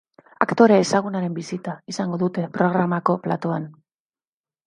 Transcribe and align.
Aktore 0.43 0.77
ezagunaren 0.83 1.35
bisita 1.35 1.75
izango 1.93 2.19
dute 2.23 2.45
programako 2.57 3.17
platoan. 3.27 3.71